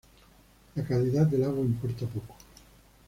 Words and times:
La 0.73 0.83
calidad 0.83 1.27
del 1.27 1.43
agua 1.43 1.63
importa 1.63 2.07
poco. 2.07 2.35